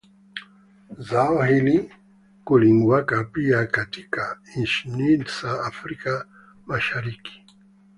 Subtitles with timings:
[0.97, 1.89] Zao hili
[2.45, 3.03] hulimwa
[3.33, 6.25] pia katika nchi za Africa
[6.65, 7.45] Mashariki,